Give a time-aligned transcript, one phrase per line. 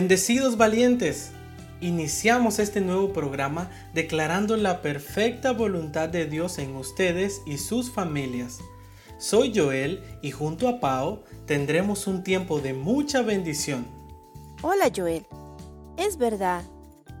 [0.00, 1.30] Bendecidos valientes,
[1.82, 8.60] iniciamos este nuevo programa declarando la perfecta voluntad de Dios en ustedes y sus familias.
[9.18, 13.86] Soy Joel y junto a Pau tendremos un tiempo de mucha bendición.
[14.62, 15.26] Hola Joel,
[15.98, 16.64] es verdad,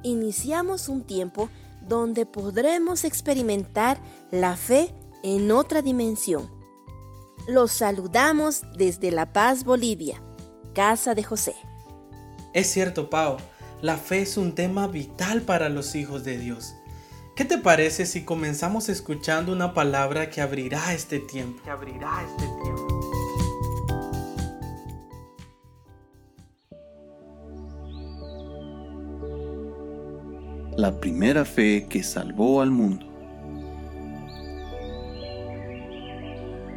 [0.02, 1.50] iniciamos un tiempo
[1.86, 3.98] donde podremos experimentar
[4.30, 6.50] la fe en otra dimensión.
[7.46, 10.22] Los saludamos desde La Paz, Bolivia,
[10.72, 11.54] Casa de José.
[12.52, 13.36] Es cierto, Pau,
[13.80, 16.74] la fe es un tema vital para los hijos de Dios.
[17.36, 21.62] ¿Qué te parece si comenzamos escuchando una palabra que abrirá este tiempo?
[21.62, 23.00] Que abrirá este tiempo.
[30.76, 33.09] La primera fe que salvó al mundo.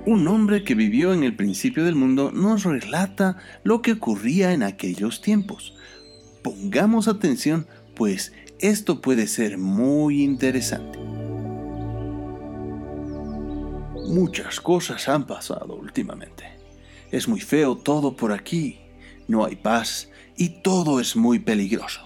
[0.06, 4.62] Un hombre que vivió en el principio del mundo nos relata lo que ocurría en
[4.62, 5.76] aquellos tiempos.
[6.44, 11.00] Pongamos atención, pues esto puede ser muy interesante.
[14.10, 16.44] Muchas cosas han pasado últimamente.
[17.10, 18.82] Es muy feo todo por aquí.
[19.30, 22.02] No hay paz y todo es muy peligroso.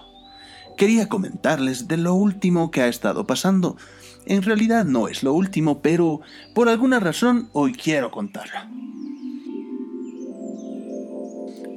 [0.78, 3.76] Quería comentarles de lo último que ha estado pasando
[4.28, 6.22] en realidad no es lo último, pero
[6.54, 8.60] por alguna razón hoy quiero contarlo.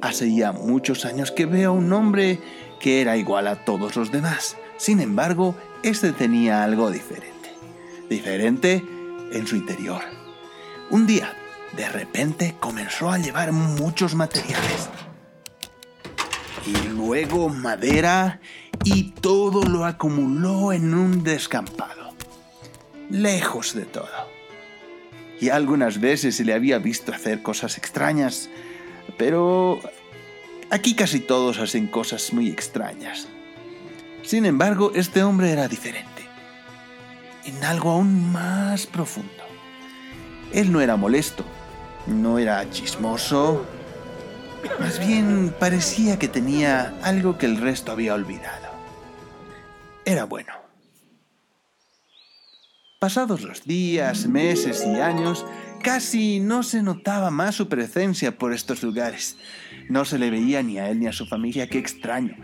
[0.01, 2.39] Hace ya muchos años que veo a un hombre
[2.79, 4.57] que era igual a todos los demás.
[4.77, 7.53] Sin embargo, este tenía algo diferente.
[8.09, 8.83] Diferente
[9.31, 10.01] en su interior.
[10.89, 11.33] Un día,
[11.77, 14.89] de repente, comenzó a llevar muchos materiales.
[16.65, 18.41] Y luego madera
[18.83, 22.00] y todo lo acumuló en un descampado
[23.11, 24.07] lejos de todo.
[25.39, 28.49] Y algunas veces se le había visto hacer cosas extrañas,
[29.17, 29.79] pero
[30.69, 33.27] aquí casi todos hacen cosas muy extrañas.
[34.23, 36.23] Sin embargo, este hombre era diferente,
[37.43, 39.31] en algo aún más profundo.
[40.53, 41.43] Él no era molesto,
[42.05, 43.65] no era chismoso,
[44.79, 48.69] más bien parecía que tenía algo que el resto había olvidado.
[50.05, 50.53] Era bueno.
[53.01, 55.43] Pasados los días, meses y años,
[55.81, 59.37] casi no se notaba más su presencia por estos lugares.
[59.89, 62.35] No se le veía ni a él ni a su familia, qué extraño.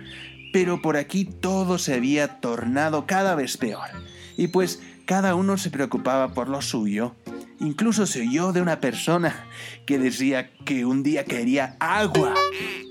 [0.51, 3.88] Pero por aquí todo se había tornado cada vez peor.
[4.35, 7.13] Y pues cada uno se preocupaba por lo suyo.
[7.59, 9.46] Incluso se oyó de una persona
[9.85, 12.34] que decía que un día caería agua.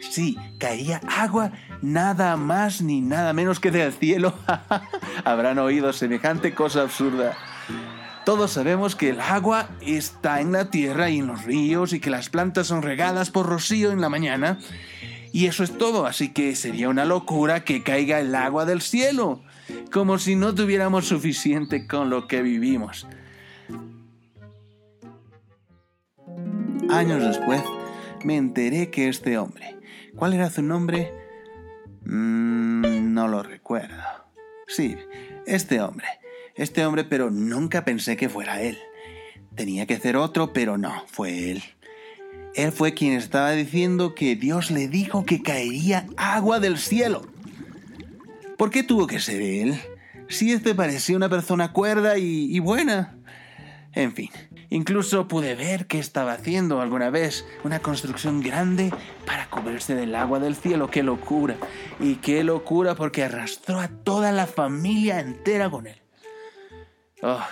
[0.09, 1.51] Sí, caería agua
[1.83, 4.35] nada más ni nada menos que del cielo.
[5.25, 7.37] Habrán oído semejante cosa absurda.
[8.27, 12.11] Todos sabemos que el agua está en la tierra y en los ríos y que
[12.11, 14.59] las plantas son regadas por rocío en la mañana.
[15.33, 19.43] Y eso es todo, así que sería una locura que caiga el agua del cielo,
[19.93, 23.07] como si no tuviéramos suficiente con lo que vivimos.
[26.91, 27.63] Años después,
[28.25, 29.77] me enteré que este hombre,
[30.17, 31.15] ¿cuál era su nombre?
[32.05, 34.03] Mm, no lo recuerdo.
[34.67, 34.97] Sí,
[35.47, 36.09] este hombre
[36.57, 38.79] este hombre, pero nunca pensé que fuera él.
[39.55, 41.63] Tenía que ser otro, pero no, fue él.
[42.55, 47.27] Él fue quien estaba diciendo que Dios le dijo que caería agua del cielo.
[48.57, 49.79] ¿Por qué tuvo que ser él?
[50.29, 53.19] Si este parecía una persona cuerda y, y buena.
[53.93, 54.31] En fin,
[54.71, 58.91] incluso pude ver que estaba haciendo alguna vez una construcción grande
[59.27, 60.91] para cubrirse del agua del cielo.
[60.91, 61.57] ¡Qué locura!
[62.01, 66.06] Y qué locura porque arrastró a toda la familia entera con él.
[67.29, 67.45] Oh.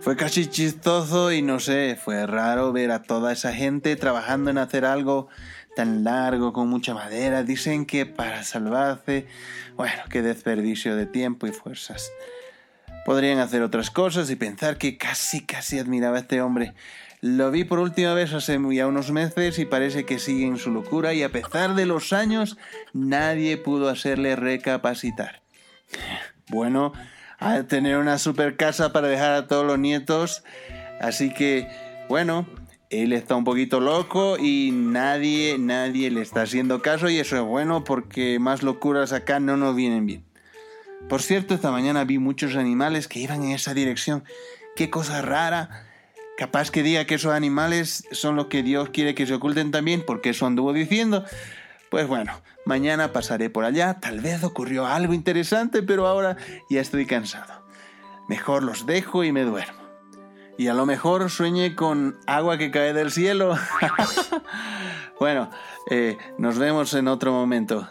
[0.00, 4.58] Fue casi chistoso y no sé, fue raro ver a toda esa gente trabajando en
[4.58, 5.28] hacer algo
[5.74, 7.42] tan largo con mucha madera.
[7.42, 9.26] Dicen que para salvarse,
[9.76, 12.12] bueno, qué desperdicio de tiempo y fuerzas.
[13.06, 16.74] Podrían hacer otras cosas y pensar que casi, casi admiraba a este hombre.
[17.22, 20.70] Lo vi por última vez hace ya unos meses y parece que sigue en su
[20.70, 22.58] locura y a pesar de los años
[22.92, 25.40] nadie pudo hacerle recapacitar.
[26.50, 26.92] Bueno,
[27.38, 30.44] a tener una super casa para dejar a todos los nietos.
[31.00, 31.68] Así que,
[32.08, 32.46] bueno,
[32.90, 37.42] él está un poquito loco y nadie, nadie le está haciendo caso y eso es
[37.42, 40.24] bueno porque más locuras acá no nos vienen bien.
[41.08, 44.24] Por cierto, esta mañana vi muchos animales que iban en esa dirección.
[44.76, 45.86] Qué cosa rara.
[46.36, 50.02] Capaz que diga que esos animales son los que Dios quiere que se oculten también,
[50.04, 51.24] porque eso anduvo diciendo.
[51.94, 52.32] Pues bueno,
[52.64, 56.36] mañana pasaré por allá, tal vez ocurrió algo interesante, pero ahora
[56.68, 57.64] ya estoy cansado.
[58.28, 59.80] Mejor los dejo y me duermo.
[60.58, 63.56] Y a lo mejor sueñe con agua que cae del cielo.
[65.20, 65.52] bueno,
[65.88, 67.88] eh, nos vemos en otro momento.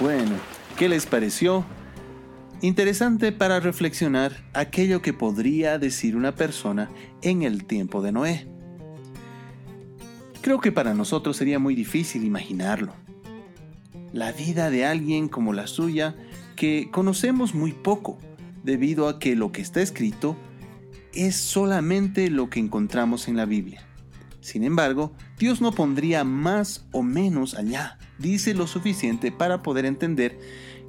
[0.00, 0.36] Bueno,
[0.76, 1.64] ¿qué les pareció?
[2.62, 8.46] Interesante para reflexionar aquello que podría decir una persona en el tiempo de Noé.
[10.42, 12.94] Creo que para nosotros sería muy difícil imaginarlo.
[14.12, 16.14] La vida de alguien como la suya
[16.54, 18.18] que conocemos muy poco,
[18.62, 20.36] debido a que lo que está escrito
[21.14, 23.84] es solamente lo que encontramos en la Biblia.
[24.40, 30.38] Sin embargo, Dios no pondría más o menos allá, dice lo suficiente para poder entender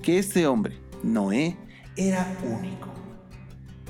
[0.04, 1.58] que este hombre, Noé,
[1.96, 2.90] era único.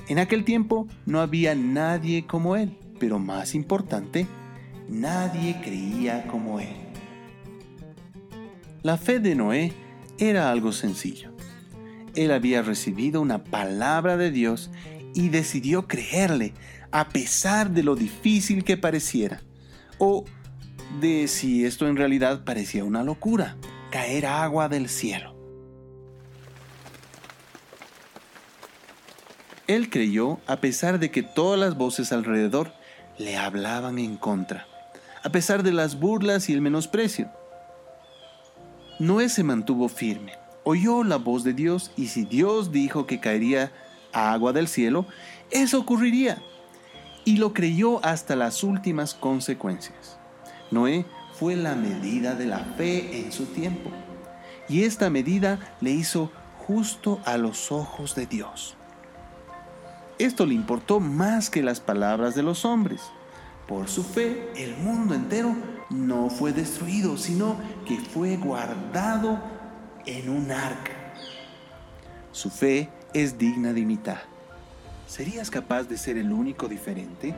[0.08, 4.26] En aquel tiempo no había nadie como él, pero más importante,
[4.88, 6.76] nadie creía como él.
[8.82, 9.72] La fe de Noé
[10.18, 11.30] era algo sencillo.
[12.14, 14.70] Él había recibido una palabra de Dios
[15.14, 16.52] y decidió creerle
[16.90, 19.40] a pesar de lo difícil que pareciera
[19.98, 20.24] o
[21.00, 23.56] de si esto en realidad parecía una locura,
[23.90, 25.33] caer agua del cielo.
[29.66, 32.72] Él creyó a pesar de que todas las voces alrededor
[33.16, 34.66] le hablaban en contra,
[35.22, 37.30] a pesar de las burlas y el menosprecio.
[38.98, 40.32] Noé se mantuvo firme,
[40.64, 43.72] oyó la voz de Dios y si Dios dijo que caería
[44.12, 45.06] agua del cielo,
[45.50, 46.42] eso ocurriría
[47.24, 50.18] y lo creyó hasta las últimas consecuencias.
[50.70, 53.90] Noé fue la medida de la fe en su tiempo,
[54.68, 56.30] y esta medida le hizo
[56.66, 58.76] justo a los ojos de Dios.
[60.18, 63.02] Esto le importó más que las palabras de los hombres.
[63.66, 65.56] Por su fe, el mundo entero
[65.90, 67.56] no fue destruido, sino
[67.86, 69.42] que fue guardado
[70.06, 70.92] en un arca.
[72.30, 74.22] Su fe es digna de imitar.
[75.06, 77.34] ¿Serías capaz de ser el único diferente?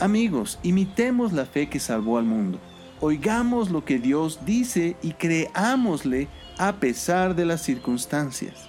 [0.00, 2.58] Amigos, imitemos la fe que salvó al mundo.
[3.00, 6.28] Oigamos lo que Dios dice y creámosle
[6.58, 8.68] a pesar de las circunstancias.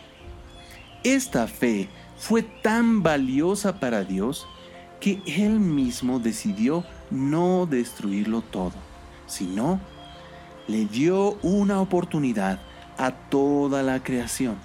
[1.06, 1.88] Esta fe
[2.18, 4.46] fue tan valiosa para Dios
[5.00, 8.74] que Él mismo decidió no destruirlo todo,
[9.26, 9.80] sino
[10.68, 12.60] le dio una oportunidad
[12.98, 14.58] a toda la creación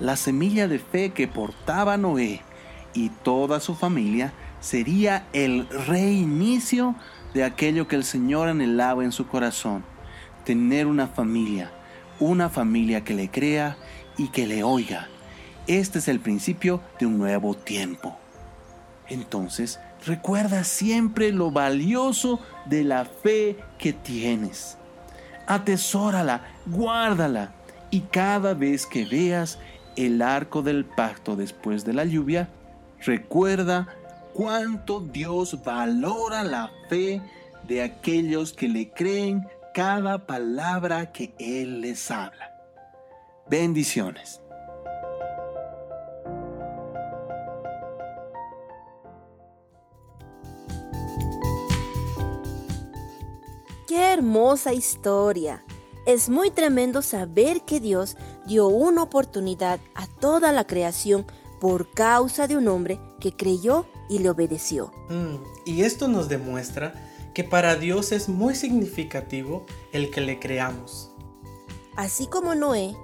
[0.00, 2.40] la semilla de fe que portaba Noé
[2.94, 6.96] y toda su familia sería el reinicio
[7.34, 9.84] de aquello que el Señor anhelaba en su corazón,
[10.44, 11.70] tener una familia,
[12.18, 13.76] una familia que le crea
[14.16, 15.08] y que le oiga.
[15.66, 18.18] Este es el principio de un nuevo tiempo.
[19.08, 24.78] Entonces, recuerda siempre lo valioso de la fe que tienes.
[25.46, 27.52] Atesórala, guárdala
[27.90, 29.58] y cada vez que veas
[29.96, 32.48] el arco del pacto después de la lluvia,
[33.00, 33.88] recuerda
[34.32, 37.20] cuánto Dios valora la fe
[37.66, 42.54] de aquellos que le creen cada palabra que Él les habla.
[43.48, 44.39] Bendiciones.
[53.90, 55.64] Qué hermosa historia.
[56.06, 58.16] Es muy tremendo saber que Dios
[58.46, 61.26] dio una oportunidad a toda la creación
[61.60, 64.92] por causa de un hombre que creyó y le obedeció.
[65.08, 66.94] Mm, y esto nos demuestra
[67.34, 71.10] que para Dios es muy significativo el que le creamos.
[71.96, 72.94] Así como Noé,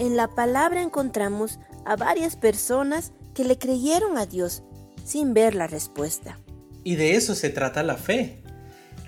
[0.00, 4.64] en la palabra encontramos a varias personas que le creyeron a Dios
[5.04, 6.40] sin ver la respuesta.
[6.82, 8.42] Y de eso se trata la fe.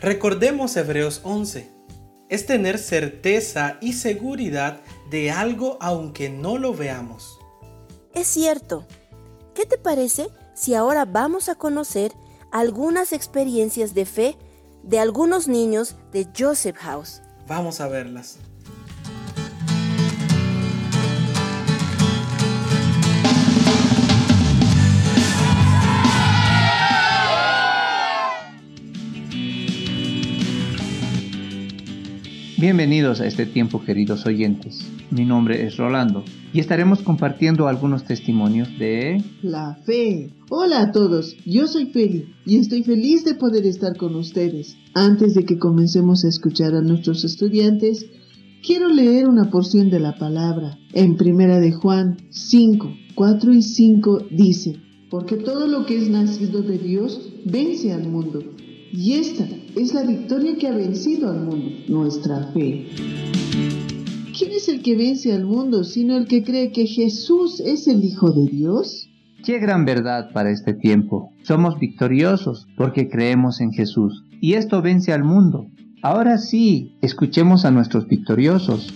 [0.02, 1.70] Recordemos Hebreos 11
[2.30, 4.80] es tener certeza y seguridad
[5.10, 7.38] de algo aunque no lo veamos.
[8.14, 8.86] Es cierto.
[9.54, 12.12] ¿Qué te parece si ahora vamos a conocer
[12.50, 14.38] algunas experiencias de fe
[14.82, 17.20] de algunos niños de Joseph House?
[17.46, 18.38] Vamos a verlas.
[32.60, 34.80] Bienvenidos a este tiempo queridos oyentes.
[35.10, 39.24] Mi nombre es Rolando y estaremos compartiendo algunos testimonios de...
[39.40, 40.28] La fe.
[40.50, 44.76] Hola a todos, yo soy Feli y estoy feliz de poder estar con ustedes.
[44.92, 48.04] Antes de que comencemos a escuchar a nuestros estudiantes,
[48.62, 50.76] quiero leer una porción de la palabra.
[50.92, 54.76] En Primera de Juan 5, 4 y 5 dice,
[55.08, 58.44] porque todo lo que es nacido de Dios vence al mundo.
[58.92, 62.88] Y esta es la victoria que ha vencido al mundo, nuestra fe.
[64.36, 68.04] ¿Quién es el que vence al mundo sino el que cree que Jesús es el
[68.04, 69.08] Hijo de Dios?
[69.44, 71.32] Qué gran verdad para este tiempo.
[71.42, 74.24] Somos victoriosos porque creemos en Jesús.
[74.40, 75.68] Y esto vence al mundo.
[76.02, 78.92] Ahora sí, escuchemos a nuestros victoriosos.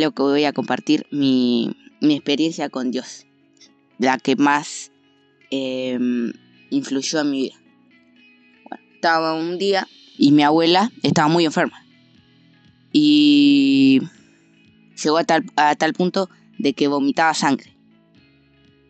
[0.00, 3.26] Lo que voy a compartir mi, mi experiencia con Dios,
[3.98, 4.90] la que más
[5.50, 6.32] em,
[6.70, 7.56] influyó en mi vida.
[8.68, 9.86] Bueno, estaba un día
[10.18, 11.84] y mi abuela estaba muy enferma.
[12.92, 14.00] Y
[15.02, 16.28] llegó a tal, a tal punto
[16.58, 17.76] de que vomitaba sangre.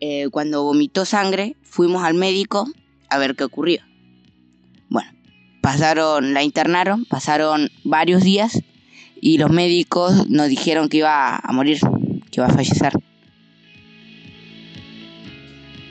[0.01, 2.67] Eh, cuando vomitó sangre, fuimos al médico
[3.11, 3.83] a ver qué ocurrió.
[4.89, 5.11] Bueno,
[5.61, 8.63] pasaron, la internaron, pasaron varios días
[9.21, 11.79] y los médicos nos dijeron que iba a morir,
[12.31, 12.95] que iba a fallecer.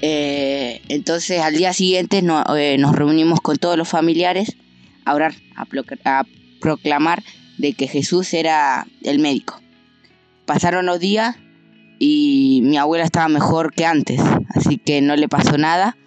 [0.01, 2.24] Eh, entonces al día siguiente
[2.55, 4.55] eh, nos reunimos con todos los familiares
[5.05, 6.24] a orar, a,
[6.62, 7.24] proclamar
[7.57, 9.62] de que Jesús era el médico.
[10.45, 11.36] Pasaron los días
[12.00, 14.21] y mi abuela estaba mejor que antes,
[14.55, 15.98] así que no le pasó nada.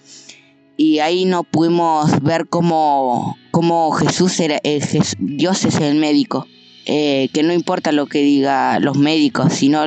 [0.76, 4.80] Y ahí no pudimos ver cómo, cómo Jesús era, eh,
[5.18, 6.46] Dios es el médico.
[6.86, 9.84] Eh, que no importa lo que diga los médicos, sino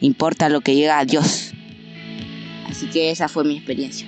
[0.00, 1.52] importa lo que llega a Dios.
[2.66, 4.06] Así que esa fue mi experiencia.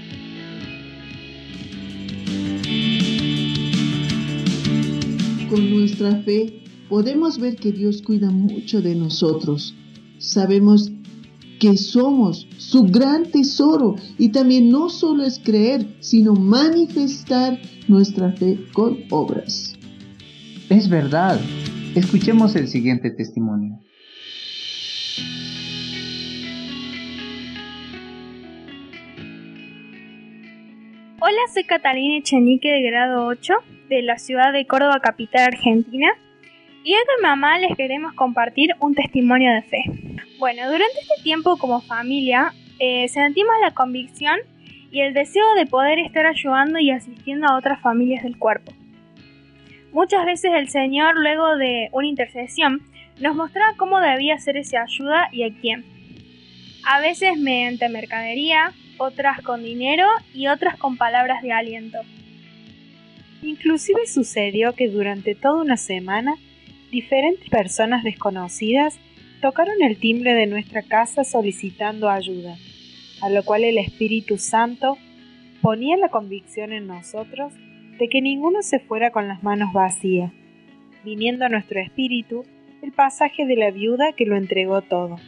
[5.50, 9.74] Con nuestra fe podemos ver que Dios cuida mucho de nosotros.
[10.18, 10.90] Sabemos
[11.60, 18.58] que somos su gran tesoro y también no solo es creer, sino manifestar nuestra fe
[18.72, 19.74] con obras.
[20.68, 21.40] Es verdad.
[21.96, 23.78] Escuchemos el siguiente testimonio.
[31.18, 33.54] Hola, soy Catalina Echenique de grado 8
[33.88, 36.08] de la ciudad de Córdoba, capital argentina.
[36.84, 39.84] Y hoy con mamá les queremos compartir un testimonio de fe.
[40.38, 44.38] Bueno, durante este tiempo como familia eh, sentimos la convicción
[44.90, 48.74] y el deseo de poder estar ayudando y asistiendo a otras familias del cuerpo.
[49.96, 52.82] Muchas veces el Señor, luego de una intercesión,
[53.18, 55.86] nos mostraba cómo debía hacer esa ayuda y a quién.
[56.84, 61.96] A veces mediante mercadería, otras con dinero y otras con palabras de aliento.
[63.40, 66.36] Inclusive sucedió que durante toda una semana
[66.90, 68.98] diferentes personas desconocidas
[69.40, 72.54] tocaron el timbre de nuestra casa solicitando ayuda,
[73.22, 74.98] a lo cual el Espíritu Santo
[75.62, 77.54] ponía la convicción en nosotros
[77.98, 80.32] de que ninguno se fuera con las manos vacías,
[81.04, 82.44] viniendo a nuestro espíritu
[82.82, 85.18] el pasaje de la viuda que lo entregó todo.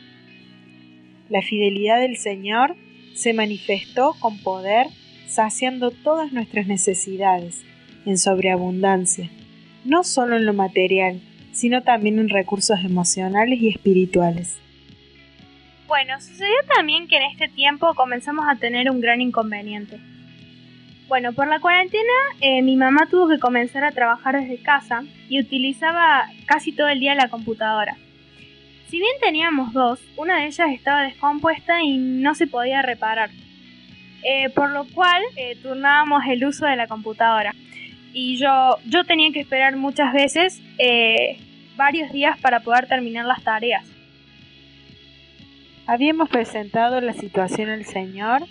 [1.28, 2.76] La fidelidad del Señor
[3.14, 4.87] se manifestó con poder,
[5.26, 7.64] saciando todas nuestras necesidades,
[8.06, 9.28] en sobreabundancia,
[9.84, 11.20] no solo en lo material,
[11.52, 14.58] sino también en recursos emocionales y espirituales.
[15.87, 19.98] Bueno, sucedió también que en este tiempo comenzamos a tener un gran inconveniente.
[21.08, 22.12] Bueno, por la cuarentena
[22.42, 27.00] eh, mi mamá tuvo que comenzar a trabajar desde casa y utilizaba casi todo el
[27.00, 27.96] día la computadora.
[28.88, 33.30] Si bien teníamos dos, una de ellas estaba descompuesta y no se podía reparar,
[34.22, 37.54] eh, por lo cual eh, turnábamos el uso de la computadora.
[38.12, 40.60] Y yo, yo tenía que esperar muchas veces
[41.76, 43.84] varios días para poder terminar las tareas.
[45.86, 48.42] Habíamos presentado la situación al Señor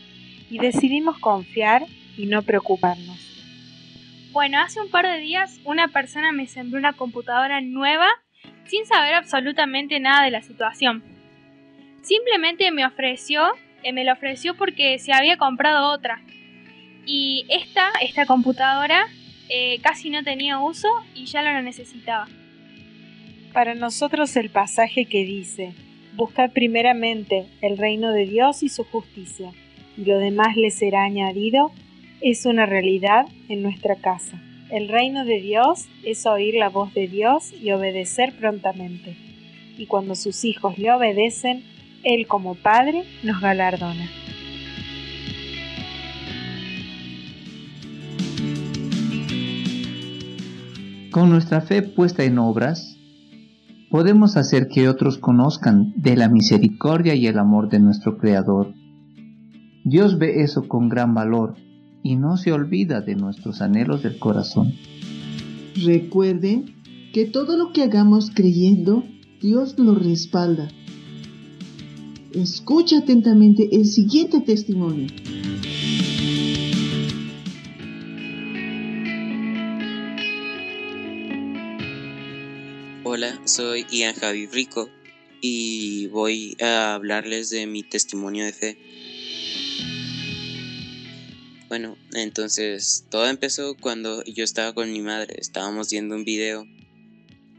[0.49, 1.83] y decidimos confiar
[2.17, 3.27] y no preocuparnos.
[4.31, 8.07] Bueno, hace un par de días una persona me sembró una computadora nueva
[8.65, 11.03] sin saber absolutamente nada de la situación.
[12.01, 13.43] Simplemente me ofreció,
[13.83, 16.21] eh, me la ofreció porque se había comprado otra.
[17.05, 19.07] Y esta, esta computadora,
[19.49, 22.27] eh, casi no tenía uso y ya no la necesitaba.
[23.53, 25.73] Para nosotros el pasaje que dice,
[26.15, 29.51] buscad primeramente el reino de Dios y su justicia,
[29.97, 31.71] y lo demás le será añadido,
[32.21, 34.41] es una realidad en nuestra casa.
[34.71, 39.15] El reino de Dios es oír la voz de Dios y obedecer prontamente.
[39.77, 41.63] Y cuando sus hijos le obedecen,
[42.03, 44.09] Él como Padre nos galardona.
[51.11, 52.97] Con nuestra fe puesta en obras,
[53.89, 58.73] podemos hacer que otros conozcan de la misericordia y el amor de nuestro Creador.
[59.83, 61.55] Dios ve eso con gran valor
[62.07, 64.73] y no se olvida de nuestros anhelos del corazón.
[65.75, 66.73] Recuerden
[67.11, 69.03] que todo lo que hagamos creyendo,
[69.41, 70.69] Dios lo respalda.
[72.31, 75.07] Escucha atentamente el siguiente testimonio.
[83.03, 84.87] Hola, soy Ian Javi Rico
[85.41, 88.77] y voy a hablarles de mi testimonio de fe.
[91.69, 96.65] Bueno, entonces todo empezó cuando yo estaba con mi madre, estábamos viendo un video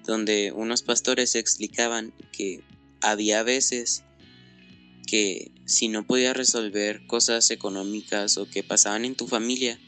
[0.06, 2.62] donde unos pastores explicaban que
[3.02, 4.04] había veces
[5.06, 9.78] que si no podías resolver cosas económicas o que pasaban en tu familia,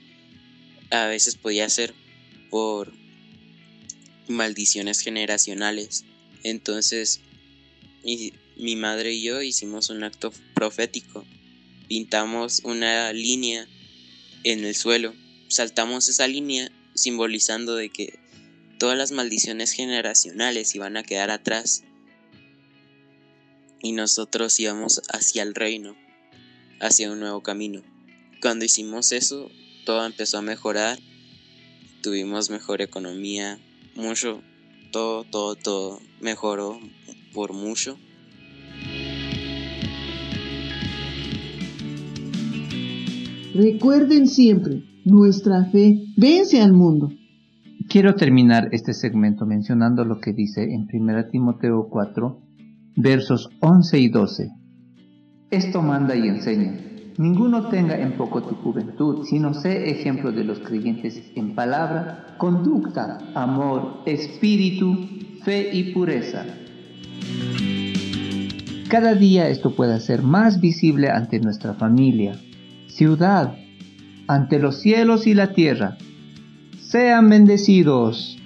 [0.90, 1.94] a veces podía ser
[2.50, 2.92] por
[4.28, 6.04] maldiciones generacionales.
[6.42, 7.20] Entonces,
[8.04, 11.24] mi, mi madre y yo hicimos un acto profético.
[11.88, 13.66] Pintamos una línea
[14.44, 15.14] en el suelo.
[15.48, 18.18] Saltamos esa línea simbolizando de que
[18.78, 21.84] todas las maldiciones generacionales iban a quedar atrás
[23.82, 25.96] y nosotros íbamos hacia el reino,
[26.80, 27.82] hacia un nuevo camino.
[28.40, 29.50] Cuando hicimos eso,
[29.84, 30.98] todo empezó a mejorar,
[32.02, 33.58] tuvimos mejor economía,
[33.94, 34.42] mucho,
[34.92, 36.80] todo, todo, todo mejoró
[37.32, 37.98] por mucho.
[43.62, 47.10] Recuerden siempre, nuestra fe vence al mundo.
[47.90, 52.40] Quiero terminar este segmento mencionando lo que dice en 1 Timoteo 4,
[52.96, 54.48] versos 11 y 12.
[55.50, 56.72] Esto manda y enseña.
[57.18, 63.18] Ninguno tenga en poco tu juventud, sino sé ejemplo de los creyentes en palabra, conducta,
[63.34, 64.96] amor, espíritu,
[65.44, 66.46] fe y pureza.
[68.88, 72.40] Cada día esto puede ser más visible ante nuestra familia,
[73.00, 73.56] ciudad,
[74.28, 75.96] ante los cielos y la tierra.
[76.82, 78.36] Sean bendecidos.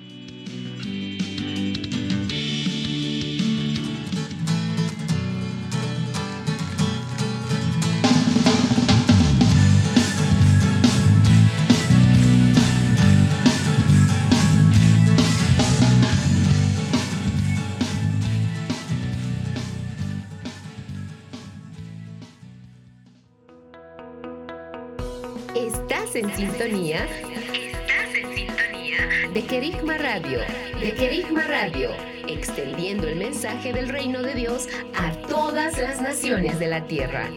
[33.44, 37.28] Mensaje del reino de Dios a todas las naciones de la tierra.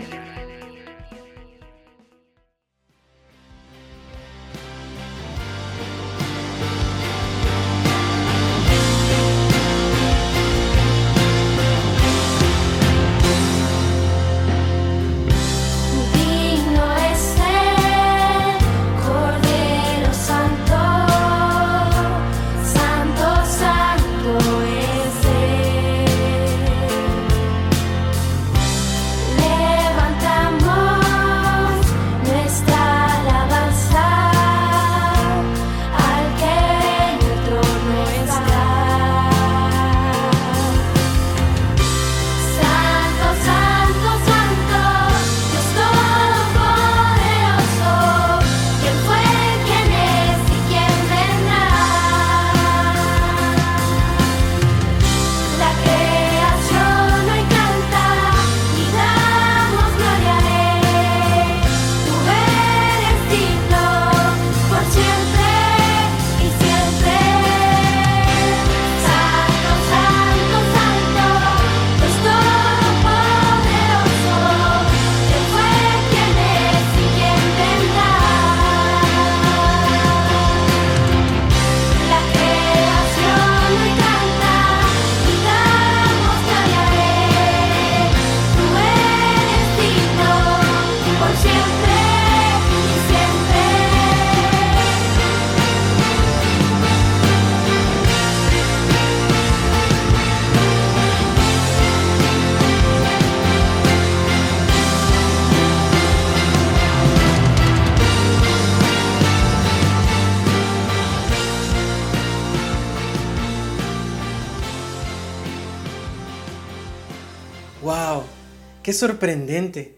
[118.97, 119.97] Sorprendente!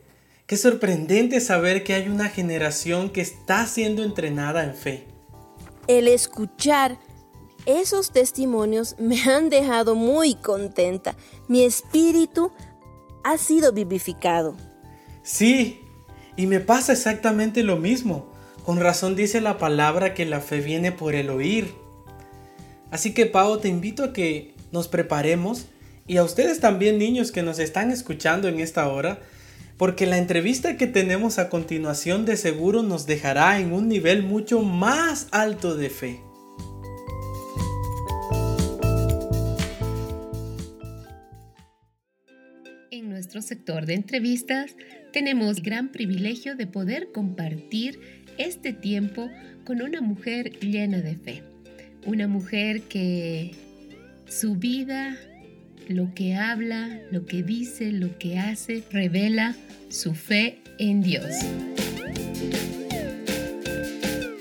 [0.50, 5.06] Qué sorprendente saber que hay una generación que está siendo entrenada en fe.
[5.88, 6.98] El escuchar
[7.66, 11.16] Esos testimonios me han dejado muy contenta.
[11.48, 12.52] Mi espíritu
[13.24, 14.56] ha sido vivificado.
[15.22, 15.82] Sí,
[16.36, 18.32] y me pasa exactamente lo mismo.
[18.64, 21.76] Con razón dice la palabra que la fe viene por el oír.
[22.92, 25.68] Así que Pau, te invito a que nos preparemos
[26.10, 29.20] y a ustedes también niños que nos están escuchando en esta hora,
[29.78, 34.64] porque la entrevista que tenemos a continuación de seguro nos dejará en un nivel mucho
[34.64, 36.20] más alto de fe.
[42.90, 44.76] En nuestro sector de entrevistas
[45.14, 48.00] tenemos gran privilegio de poder compartir
[48.40, 49.30] este tiempo
[49.64, 51.44] con una mujer llena de fe.
[52.08, 53.52] Una mujer que
[54.28, 55.16] su vida,
[55.90, 59.56] lo que habla, lo que dice, lo que hace, revela
[59.90, 61.26] su fe en Dios.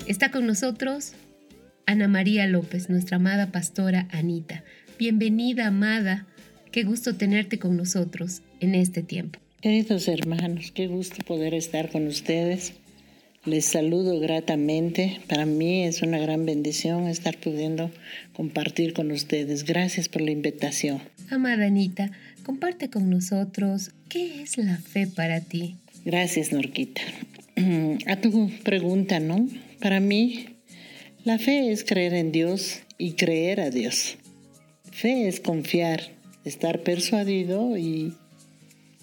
[0.07, 1.13] Está con nosotros
[1.87, 4.63] Ana María López, nuestra amada pastora Anita.
[4.99, 6.27] Bienvenida, amada.
[6.71, 9.39] Qué gusto tenerte con nosotros en este tiempo.
[9.59, 12.73] Queridos hermanos, qué gusto poder estar con ustedes.
[13.45, 15.21] Les saludo gratamente.
[15.29, 17.89] Para mí es una gran bendición estar pudiendo
[18.33, 19.63] compartir con ustedes.
[19.63, 21.01] Gracias por la invitación.
[21.29, 22.11] Amada Anita,
[22.43, 25.77] comparte con nosotros qué es la fe para ti.
[26.03, 27.01] Gracias, Norquita.
[28.07, 29.47] A tu pregunta, ¿no?
[29.79, 30.47] Para mí,
[31.23, 34.17] la fe es creer en Dios y creer a Dios.
[34.91, 36.01] Fe es confiar,
[36.43, 38.13] estar persuadido y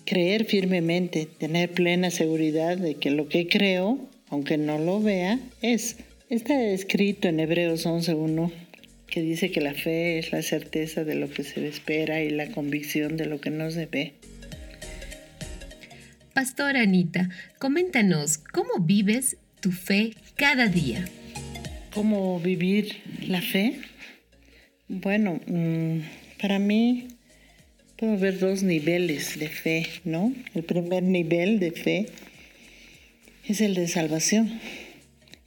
[0.04, 5.96] creer firmemente, tener plena seguridad de que lo que creo, aunque no lo vea, es.
[6.28, 8.50] Está escrito en Hebreos 11.1
[9.06, 12.50] que dice que la fe es la certeza de lo que se espera y la
[12.50, 14.14] convicción de lo que no se ve.
[16.34, 21.04] Pastora Anita, coméntanos cómo vives tu fe cada día.
[21.94, 23.80] ¿Cómo vivir la fe?
[24.88, 26.00] Bueno, mm,
[26.40, 27.08] para mí
[27.96, 30.34] puedo haber dos niveles de fe, ¿no?
[30.54, 32.06] El primer nivel de fe
[33.48, 34.60] es el de salvación.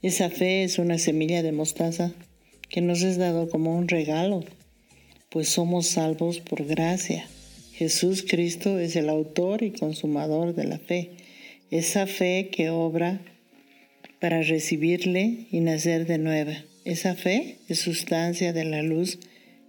[0.02, 2.12] Esa fe es una semilla de mostaza
[2.68, 4.44] que nos es dado como un regalo,
[5.28, 7.26] pues somos salvos por gracia.
[7.74, 11.10] Jesús Cristo es el autor y consumador de la fe,
[11.70, 13.20] esa fe que obra
[14.20, 16.64] para recibirle y nacer de nueva.
[16.84, 19.18] Esa fe es sustancia de la luz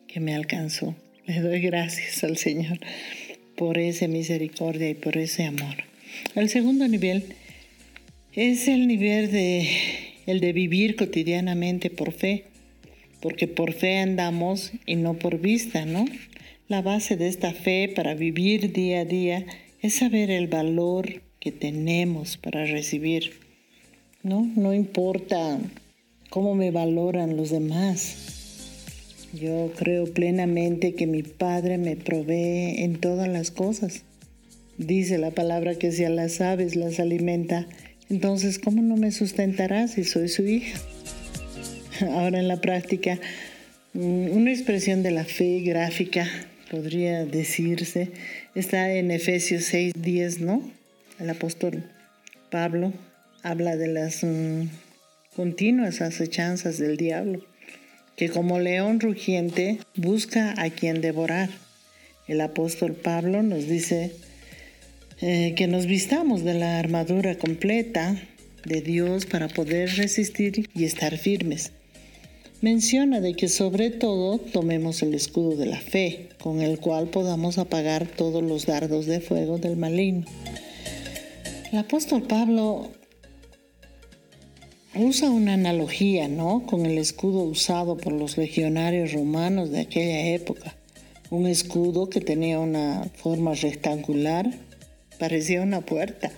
[0.08, 0.96] que me alcanzó.
[1.26, 2.80] Le doy gracias al Señor
[3.56, 5.76] por esa misericordia y por ese amor.
[6.36, 7.36] El segundo nivel
[8.34, 9.68] es el nivel de
[10.26, 12.46] el de vivir cotidianamente por fe,
[13.20, 16.06] porque por fe andamos y no por vista, ¿no?
[16.68, 19.46] La base de esta fe para vivir día a día
[19.82, 23.34] es saber el valor que tenemos para recibir.
[24.24, 25.60] No, no importa
[26.30, 28.16] cómo me valoran los demás.
[29.34, 34.04] Yo creo plenamente que mi Padre me provee en todas las cosas.
[34.78, 37.68] Dice la palabra que si a las aves las alimenta,
[38.12, 40.78] entonces ¿cómo no me sustentará si soy su hija?
[42.12, 43.18] Ahora en la práctica,
[43.94, 46.28] mm, una expresión de la fe gráfica
[46.70, 48.10] podría decirse,
[48.54, 50.62] está en Efesios 6, 10, ¿no?
[51.20, 51.86] El apóstol
[52.50, 52.92] Pablo
[53.44, 54.64] habla de las mm,
[55.34, 57.46] continuas acechanzas del diablo,
[58.18, 61.50] que como león rugiente busca a quien devorar.
[62.28, 64.12] El apóstol Pablo nos dice
[65.22, 68.16] eh, que nos vistamos de la armadura completa
[68.66, 71.72] de Dios para poder resistir y estar firmes
[72.62, 77.58] menciona de que sobre todo tomemos el escudo de la fe, con el cual podamos
[77.58, 80.26] apagar todos los dardos de fuego del maligno.
[81.72, 82.92] El apóstol Pablo
[84.94, 86.66] usa una analogía, ¿no?
[86.68, 90.76] Con el escudo usado por los legionarios romanos de aquella época.
[91.32, 94.52] Un escudo que tenía una forma rectangular,
[95.22, 96.32] parecía una puerta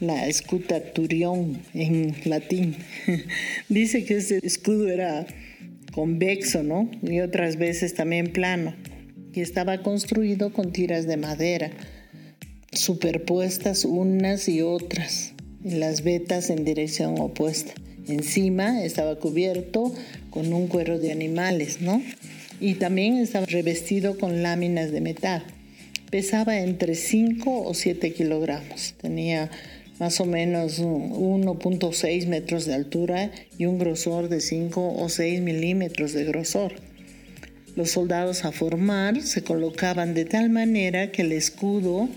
[0.00, 2.74] la escutaturión en latín.
[3.68, 5.26] Dice que ese escudo era
[5.92, 6.90] convexo, ¿no?
[7.02, 8.74] Y otras veces también plano.
[9.34, 11.70] Y estaba construido con tiras de madera,
[12.72, 17.74] superpuestas unas y otras, las vetas en dirección opuesta.
[18.08, 19.92] Encima estaba cubierto
[20.30, 22.02] con un cuero de animales, ¿no?
[22.58, 25.44] Y también estaba revestido con láminas de metal.
[26.10, 28.94] Pesaba entre 5 o 7 kilogramos.
[28.98, 29.50] Tenía
[30.00, 36.14] más o menos 1.6 metros de altura y un grosor de 5 o 6 milímetros
[36.14, 36.72] de grosor.
[37.76, 42.08] Los soldados a formar se colocaban de tal manera que el escudo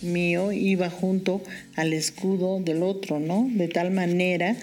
[0.00, 1.42] mío iba junto
[1.76, 3.46] al escudo del otro, ¿no?
[3.52, 4.56] De tal manera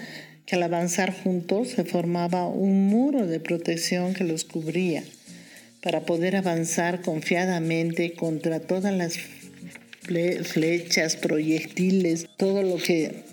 [0.44, 5.04] que al avanzar juntos se formaba un muro de protección que los cubría
[5.82, 9.18] para poder avanzar confiadamente contra todas las
[10.44, 13.24] flechas, proyectiles, todo lo que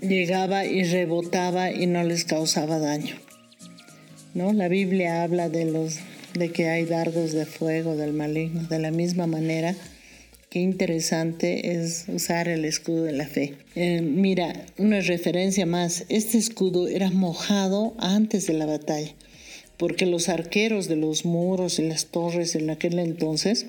[0.00, 3.16] llegaba y rebotaba y no les causaba daño.
[4.34, 4.52] ¿No?
[4.52, 5.98] La Biblia habla de los
[6.34, 8.62] de que hay dardos de fuego del maligno.
[8.62, 9.74] De la misma manera,
[10.50, 13.54] qué interesante es usar el escudo de la fe.
[13.74, 19.14] Eh, mira, una referencia más, este escudo era mojado antes de la batalla,
[19.78, 23.66] porque los arqueros de los muros y las torres en aquel entonces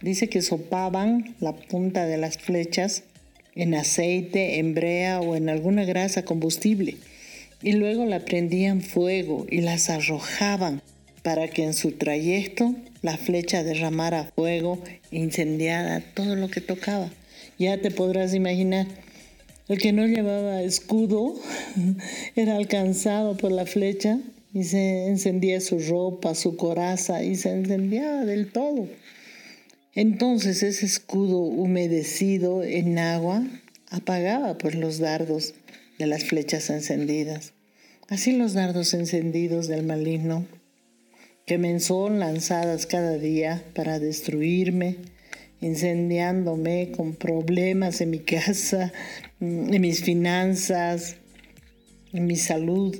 [0.00, 3.02] dice que sopaban la punta de las flechas
[3.54, 6.96] en aceite, en brea o en alguna grasa combustible
[7.62, 10.80] y luego la prendían fuego y las arrojaban
[11.22, 14.78] para que en su trayecto la flecha derramara fuego
[15.10, 17.10] incendiara todo lo que tocaba.
[17.58, 18.86] Ya te podrás imaginar,
[19.68, 21.34] el que no llevaba escudo
[22.36, 24.20] era alcanzado por la flecha
[24.52, 28.88] y se encendía su ropa, su coraza y se encendía del todo.
[29.94, 33.42] Entonces ese escudo humedecido en agua
[33.90, 35.54] apagaba pues los dardos
[35.98, 37.52] de las flechas encendidas.
[38.08, 40.46] Así los dardos encendidos del maligno,
[41.46, 44.96] que me son lanzadas cada día para destruirme,
[45.60, 48.92] incendiándome con problemas en mi casa,
[49.40, 51.16] en mis finanzas,
[52.12, 52.96] en mi salud,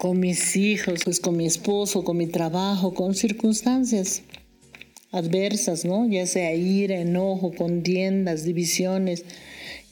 [0.00, 4.22] con mis hijos, pues con mi esposo, con mi trabajo, con circunstancias
[5.12, 6.08] adversas, ¿no?
[6.08, 9.26] Ya sea ira, enojo, contiendas, divisiones,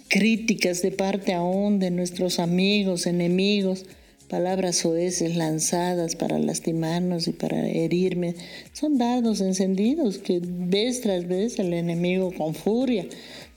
[0.09, 3.85] críticas de parte aún de nuestros amigos, enemigos,
[4.31, 8.35] palabras soeces lanzadas para lastimarnos y para herirme.
[8.73, 13.05] Son dardos encendidos que vez tras vez el enemigo con furia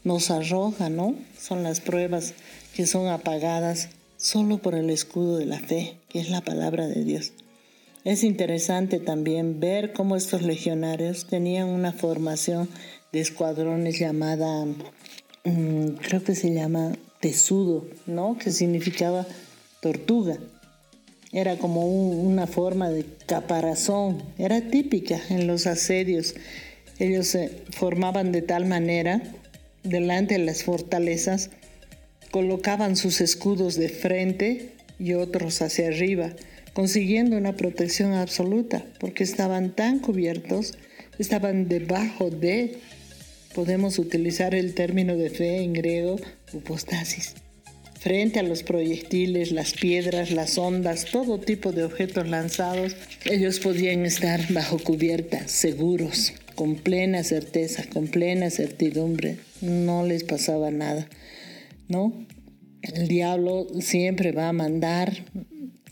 [0.03, 1.15] nos arroja, ¿no?
[1.39, 2.33] Son las pruebas
[2.75, 3.87] que son apagadas
[4.21, 7.33] solo por el escudo de la fe, que es la palabra de Dios.
[8.03, 12.69] Es interesante también ver cómo estos legionarios tenían una formación
[13.11, 14.65] de escuadrones llamada,
[15.43, 18.37] mm, creo que se llama tesudo, ¿no?
[18.37, 19.25] Que significaba
[19.81, 20.37] tortuga.
[21.31, 26.35] Era como una forma de caparazón, era típica en los asedios.
[26.99, 29.23] Ellos se formaban de tal manera,
[29.83, 31.49] delante de las fortalezas,
[32.31, 36.33] colocaban sus escudos de frente y otros hacia arriba
[36.73, 40.73] consiguiendo una protección absoluta, porque estaban tan cubiertos,
[41.19, 42.77] estaban debajo de,
[43.53, 46.17] podemos utilizar el término de fe en griego,
[46.53, 47.35] upostasis.
[47.99, 54.05] Frente a los proyectiles, las piedras, las ondas, todo tipo de objetos lanzados, ellos podían
[54.07, 59.37] estar bajo cubierta, seguros, con plena certeza, con plena certidumbre.
[59.61, 61.07] No les pasaba nada,
[61.91, 62.25] ¿no?
[62.81, 65.25] El diablo siempre va a mandar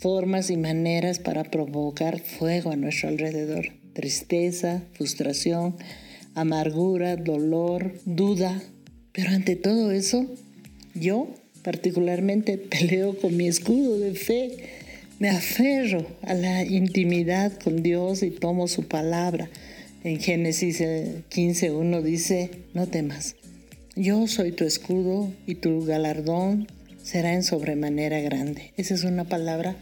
[0.00, 3.66] formas y maneras para provocar fuego a nuestro alrededor.
[3.92, 5.76] Tristeza, frustración,
[6.34, 8.60] amargura, dolor, duda.
[9.12, 10.26] Pero ante todo eso,
[10.94, 11.28] yo
[11.62, 14.56] particularmente peleo con mi escudo de fe.
[15.18, 19.50] Me aferro a la intimidad con Dios y tomo su palabra.
[20.02, 23.36] En Génesis 15.1 dice, no temas,
[23.96, 26.68] yo soy tu escudo y tu galardón
[27.02, 28.72] será en sobremanera grande.
[28.76, 29.76] Esa es una palabra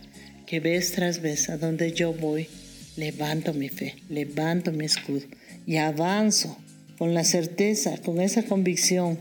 [0.47, 2.49] que vez tras vez a donde yo voy,
[2.97, 5.27] levanto mi fe, levanto mi escudo
[5.67, 6.57] y avanzo
[6.97, 9.19] con la certeza, con esa convicción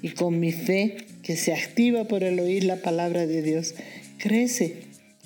[0.00, 3.74] y con mi fe que se activa por el oír la palabra de Dios.
[4.18, 4.76] Crece,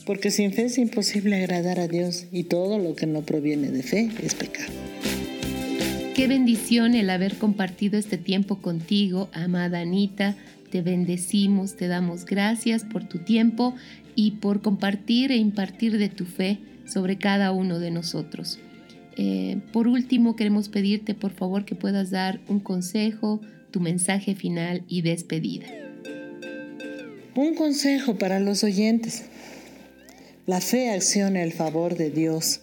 [0.04, 3.82] porque sin fe es imposible agradar a Dios y todo lo que no proviene de
[3.82, 4.95] fe es pecado.
[6.16, 10.34] Qué bendición el haber compartido este tiempo contigo, amada Anita.
[10.70, 13.74] Te bendecimos, te damos gracias por tu tiempo
[14.14, 18.58] y por compartir e impartir de tu fe sobre cada uno de nosotros.
[19.18, 24.84] Eh, por último, queremos pedirte por favor que puedas dar un consejo, tu mensaje final
[24.88, 25.66] y despedida.
[27.34, 29.26] Un consejo para los oyentes.
[30.46, 32.62] La fe acciona el favor de Dios.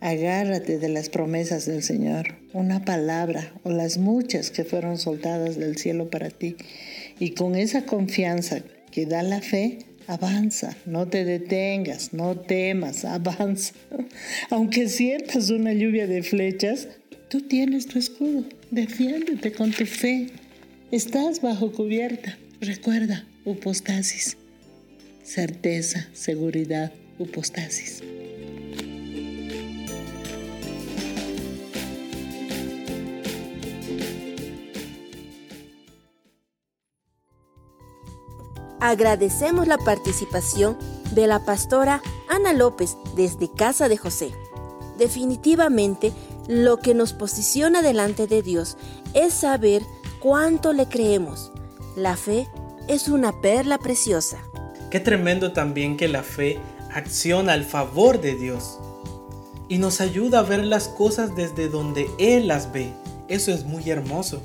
[0.00, 5.76] Agárrate de las promesas del Señor, una palabra o las muchas que fueron soltadas del
[5.78, 6.56] cielo para ti.
[7.18, 9.78] Y con esa confianza que da la fe,
[10.08, 13.74] Avanza, no te detengas, no temas, avanza.
[14.50, 16.88] Aunque sientas una lluvia de flechas,
[17.28, 18.44] tú tienes tu escudo.
[18.70, 20.28] Defiéndete con tu fe.
[20.92, 22.38] Estás bajo cubierta.
[22.60, 24.36] Recuerda, upostasis.
[25.24, 28.02] Certeza, seguridad, upostasis.
[38.88, 40.76] Agradecemos la participación
[41.12, 44.30] de la pastora Ana López desde Casa de José.
[44.96, 46.12] Definitivamente,
[46.46, 48.76] lo que nos posiciona delante de Dios
[49.12, 49.82] es saber
[50.20, 51.50] cuánto le creemos.
[51.96, 52.46] La fe
[52.86, 54.38] es una perla preciosa.
[54.90, 56.60] Qué tremendo también que la fe
[56.94, 58.78] acciona al favor de Dios
[59.68, 62.92] y nos ayuda a ver las cosas desde donde Él las ve.
[63.26, 64.40] Eso es muy hermoso.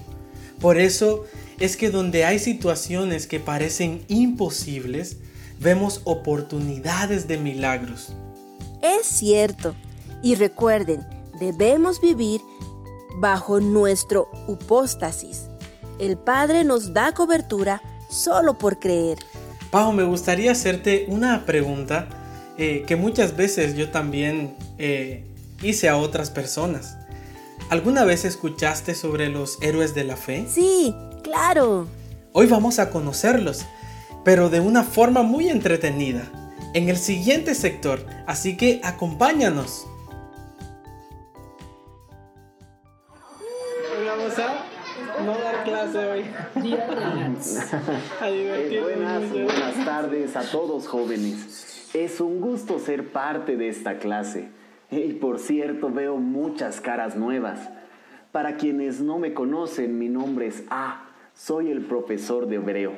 [0.59, 1.25] Por eso
[1.61, 5.17] es que donde hay situaciones que parecen imposibles,
[5.59, 8.13] vemos oportunidades de milagros.
[8.81, 9.75] Es cierto.
[10.23, 11.05] Y recuerden,
[11.39, 12.41] debemos vivir
[13.19, 15.43] bajo nuestro upóstasis.
[15.99, 19.19] El Padre nos da cobertura solo por creer.
[19.69, 22.09] Pau, me gustaría hacerte una pregunta
[22.57, 25.23] eh, que muchas veces yo también eh,
[25.61, 26.97] hice a otras personas.
[27.69, 30.45] ¿Alguna vez escuchaste sobre los héroes de la fe?
[30.49, 30.95] Sí,
[31.31, 31.87] claro.
[32.33, 33.65] Hoy vamos a conocerlos,
[34.25, 36.23] pero de una forma muy entretenida,
[36.73, 39.87] en el siguiente sector, así que acompáñanos.
[44.05, 46.25] Vamos a no dar clase hoy.
[48.23, 51.89] Eh, buenas, buenas tardes a todos jóvenes.
[51.93, 54.49] Es un gusto ser parte de esta clase.
[54.89, 57.59] Y por cierto, veo muchas caras nuevas.
[58.31, 61.10] Para quienes no me conocen, mi nombre es A.
[61.43, 62.93] Soy el profesor de hebreo.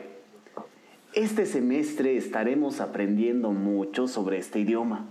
[1.13, 5.06] Este semestre estaremos aprendiendo mucho sobre este idioma.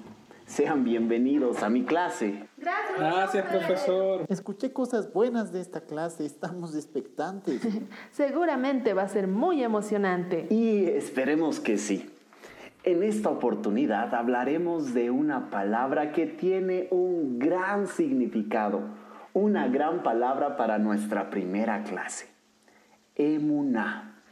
[0.44, 2.46] Sean bienvenidos a mi clase.
[2.98, 4.26] Gracias, profesor.
[4.28, 7.66] Escuché cosas buenas de esta clase, estamos expectantes.
[8.10, 10.46] Seguramente va a ser muy emocionante.
[10.50, 12.10] Y esperemos que sí.
[12.84, 18.82] En esta oportunidad hablaremos de una palabra que tiene un gran significado,
[19.32, 22.31] una gran palabra para nuestra primera clase.
[23.16, 24.22] Emuná.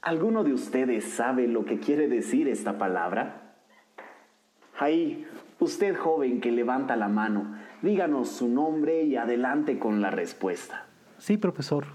[0.00, 3.54] ¿Alguno de ustedes sabe lo que quiere decir esta palabra?
[4.78, 5.26] Ahí,
[5.60, 10.86] usted joven que levanta la mano, díganos su nombre y adelante con la respuesta.
[11.18, 11.86] Sí, profesor.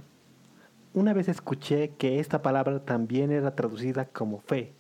[0.94, 4.74] Una vez escuché que esta palabra también era traducida como fe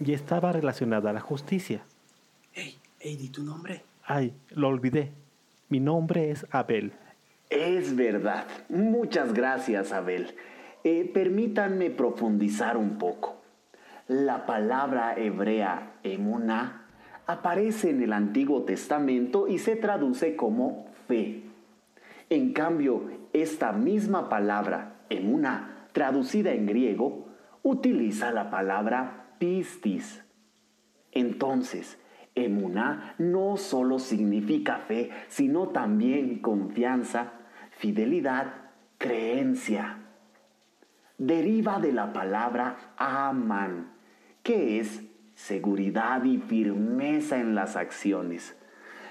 [0.00, 1.84] y estaba relacionada a la justicia.
[2.52, 3.84] Hey, hey, di tu nombre.
[4.04, 5.12] Ay, lo olvidé.
[5.68, 6.92] Mi nombre es Abel.
[7.54, 8.46] Es verdad.
[8.68, 10.34] Muchas gracias, Abel.
[10.82, 13.36] Eh, permítanme profundizar un poco.
[14.08, 16.88] La palabra hebrea emuná
[17.26, 21.44] aparece en el Antiguo Testamento y se traduce como fe.
[22.28, 27.28] En cambio, esta misma palabra emuná, traducida en griego,
[27.62, 30.24] utiliza la palabra pistis.
[31.12, 31.98] Entonces,
[32.34, 37.32] emuná no solo significa fe, sino también confianza,
[37.84, 38.46] fidelidad,
[38.96, 39.98] creencia.
[41.18, 43.92] Deriva de la palabra aman,
[44.42, 45.02] que es
[45.34, 48.56] seguridad y firmeza en las acciones.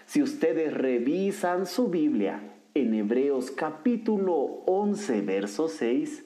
[0.07, 2.39] Si ustedes revisan su Biblia
[2.73, 6.25] en Hebreos capítulo 11, verso 6,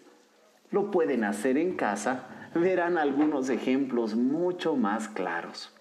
[0.72, 5.74] lo pueden hacer en casa verán algunos ejemplos mucho más claros.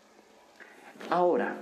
[1.11, 1.59] Ahora,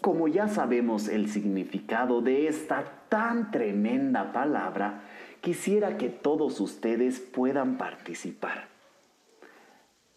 [0.00, 5.02] como ya sabemos el significado de esta tan tremenda palabra,
[5.40, 8.68] quisiera que todos ustedes puedan participar.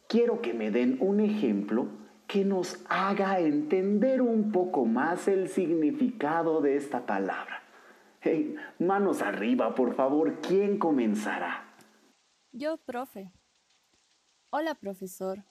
[0.08, 1.88] Quiero que me den un ejemplo
[2.28, 7.64] que nos haga entender un poco más el significado de esta palabra.
[8.78, 11.66] manos arriba, por favor, ¿quién comenzará?
[12.52, 13.32] Yo, profe.
[14.52, 15.44] Hola, profesor.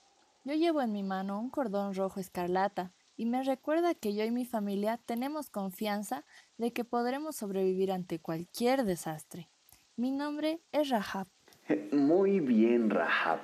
[0.45, 4.31] Yo llevo en mi mano un cordón rojo escarlata y me recuerda que yo y
[4.31, 6.23] mi familia tenemos confianza
[6.59, 9.49] de que podremos sobrevivir ante cualquier desastre.
[9.95, 11.27] Mi nombre es Rahab.
[11.91, 13.39] Muy bien, Rahab.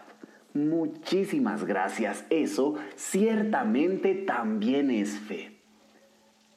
[0.54, 2.25] Muchísimas gracias.
[2.30, 5.60] Eso ciertamente también es fe.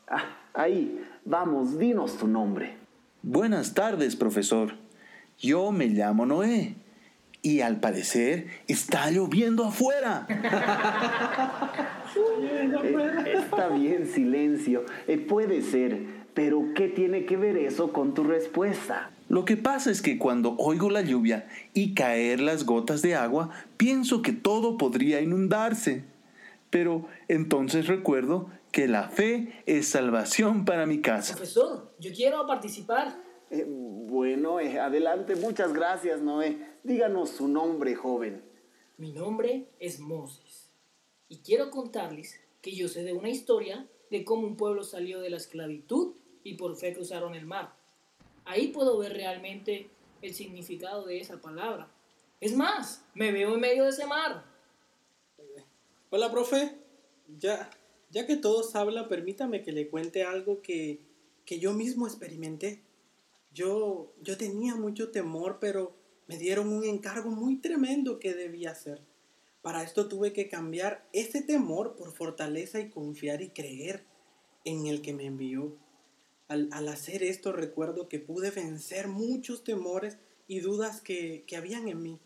[0.08, 2.76] Ah, ahí, vamos, dinos tu nombre.
[3.22, 4.76] Buenas tardes, profesor.
[5.38, 6.76] Yo me llamo Noé
[7.42, 10.26] y al parecer está lloviendo afuera.
[12.40, 14.84] Eh, está bien, silencio.
[15.06, 19.10] Eh, puede ser, pero ¿qué tiene que ver eso con tu respuesta?
[19.28, 23.50] Lo que pasa es que cuando oigo la lluvia y caer las gotas de agua,
[23.76, 26.04] pienso que todo podría inundarse.
[26.70, 31.34] Pero entonces recuerdo que la fe es salvación para mi casa.
[31.34, 33.20] Profesor, yo quiero participar.
[33.50, 36.58] Eh, bueno, adelante, muchas gracias, Noé.
[36.82, 38.42] Díganos su nombre, joven.
[38.96, 40.70] Mi nombre es Moses.
[41.28, 45.30] Y quiero contarles que yo sé de una historia de cómo un pueblo salió de
[45.30, 47.74] la esclavitud y por fe cruzaron el mar.
[48.44, 49.90] Ahí puedo ver realmente
[50.22, 51.90] el significado de esa palabra.
[52.40, 54.44] Es más, me veo en medio de ese mar.
[56.10, 56.78] Hola, profe.
[57.38, 57.70] Ya,
[58.10, 61.00] ya que todos hablan, permítame que le cuente algo que,
[61.44, 62.82] que yo mismo experimenté.
[63.52, 65.92] Yo, yo tenía mucho temor, pero
[66.26, 69.02] me dieron un encargo muy tremendo que debía hacer.
[69.68, 74.02] Para esto tuve que cambiar ese temor por fortaleza y confiar y creer
[74.64, 75.76] en el que me envió.
[76.48, 80.16] Al, al hacer esto recuerdo que pude vencer muchos temores
[80.46, 82.18] y dudas que, que habían en mí.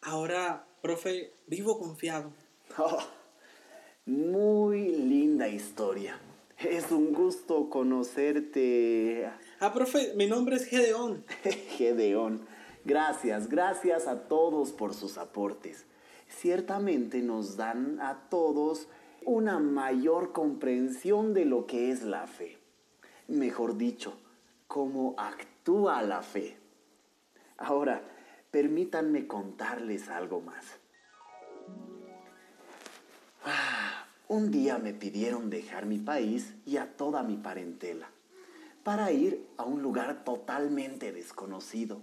[0.00, 2.32] Ahora, profe, vivo confiado.
[2.76, 2.98] Oh,
[4.04, 6.20] muy linda historia.
[6.58, 9.30] Es un gusto conocerte.
[9.60, 11.24] Ah, profe, mi nombre es Gedeón.
[11.78, 12.48] Gedeón.
[12.84, 15.86] Gracias, gracias a todos por sus aportes.
[16.30, 18.88] Ciertamente nos dan a todos
[19.24, 22.56] una mayor comprensión de lo que es la fe.
[23.28, 24.14] Mejor dicho,
[24.66, 26.56] cómo actúa la fe.
[27.58, 28.02] Ahora,
[28.50, 30.64] permítanme contarles algo más.
[33.44, 38.10] Ah, un día me pidieron dejar mi país y a toda mi parentela
[38.82, 42.00] para ir a un lugar totalmente desconocido.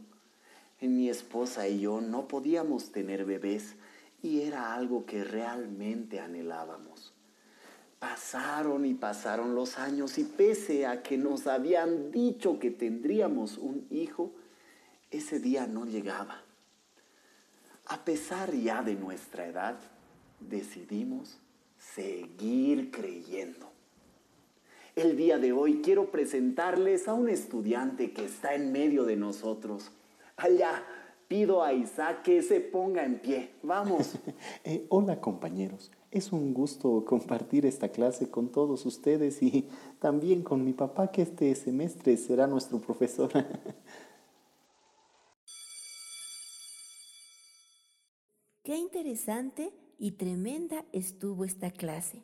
[0.79, 3.75] Mi esposa y yo no podíamos tener bebés
[4.77, 7.13] algo que realmente anhelábamos.
[7.99, 13.87] Pasaron y pasaron los años y pese a que nos habían dicho que tendríamos un
[13.89, 14.31] hijo,
[15.09, 16.43] ese día no llegaba.
[17.87, 19.79] A pesar ya de nuestra edad,
[20.39, 21.39] decidimos
[21.79, 23.71] seguir creyendo.
[24.95, 29.91] El día de hoy quiero presentarles a un estudiante que está en medio de nosotros.
[30.35, 30.83] Allá,
[31.27, 33.51] pido a Isaac que se ponga en pie.
[33.63, 34.15] Vamos.
[34.63, 39.67] Eh, hola compañeros, es un gusto compartir esta clase con todos ustedes y
[39.99, 43.31] también con mi papá que este semestre será nuestro profesor.
[48.63, 52.21] Qué interesante y tremenda estuvo esta clase.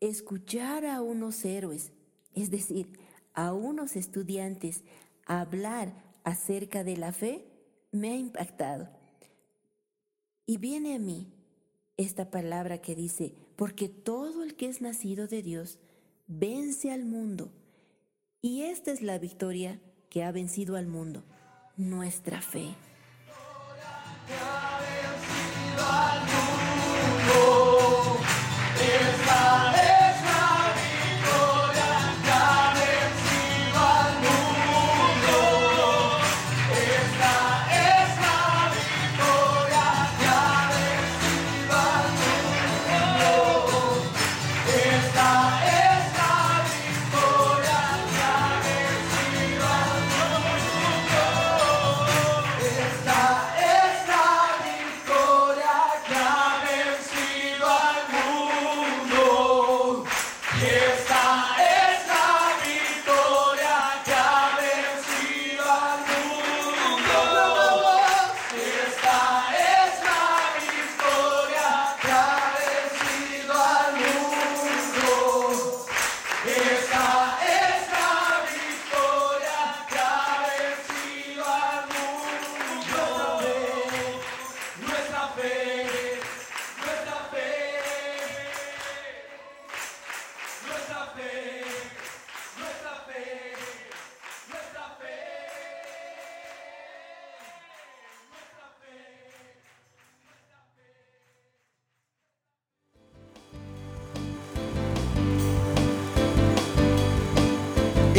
[0.00, 1.92] Escuchar a unos héroes,
[2.34, 2.98] es decir,
[3.32, 4.82] a unos estudiantes
[5.24, 5.92] hablar
[6.24, 7.44] acerca de la fe,
[7.92, 8.88] me ha impactado.
[10.46, 11.32] Y viene a mí
[11.96, 15.78] esta palabra que dice, porque todo el que es nacido de Dios
[16.26, 17.52] vence al mundo.
[18.42, 19.80] Y esta es la victoria
[20.10, 21.24] que ha vencido al mundo,
[21.76, 22.74] nuestra fe.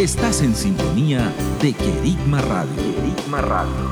[0.07, 2.81] Estás en sintonía de Querigma Radio.
[3.29, 3.91] Radio.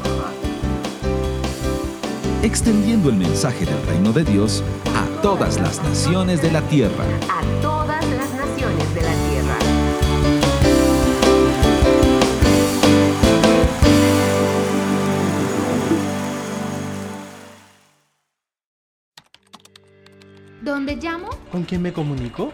[2.42, 4.64] Extendiendo el mensaje del reino de Dios
[4.96, 7.04] a todas las naciones de la tierra.
[7.30, 9.58] A todas las naciones de la tierra.
[20.62, 21.28] ¿Dónde llamo?
[21.52, 22.54] ¿Con quién me comunico?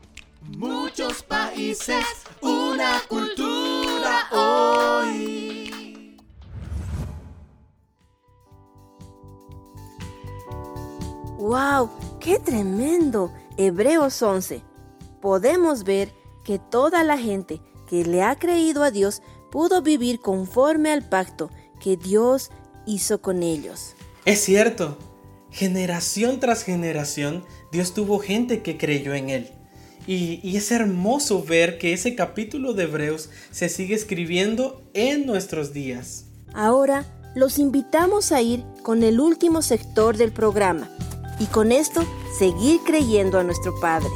[0.41, 2.03] Muchos países,
[2.41, 6.17] una cultura hoy.
[11.37, 11.91] ¡Wow!
[12.19, 13.31] ¡Qué tremendo!
[13.55, 14.63] Hebreos 11.
[15.21, 16.11] Podemos ver
[16.43, 19.21] que toda la gente que le ha creído a Dios
[19.51, 22.49] pudo vivir conforme al pacto que Dios
[22.87, 23.93] hizo con ellos.
[24.25, 24.97] Es cierto,
[25.51, 29.60] generación tras generación, Dios tuvo gente que creyó en Él.
[30.07, 35.73] Y, y, es hermoso ver que ese capítulo de Hebreos se sigue escribiendo en nuestros
[35.73, 36.25] días.
[36.53, 40.89] Ahora los invitamos a ir con el último sector del programa
[41.39, 42.05] y con esto
[42.37, 44.09] seguir creyendo a nuestro Padre.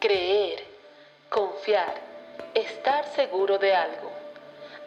[0.00, 0.64] Creer,
[1.28, 1.94] confiar,
[2.54, 4.10] estar seguro de algo,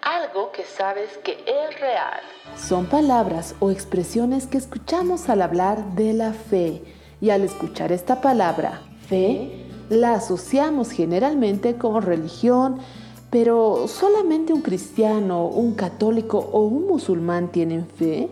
[0.07, 2.21] algo que sabes que es real.
[2.55, 6.81] Son palabras o expresiones que escuchamos al hablar de la fe
[7.19, 12.77] y al escuchar esta palabra, fe, la asociamos generalmente con religión,
[13.31, 18.29] pero ¿solamente un cristiano, un católico o un musulmán tienen fe?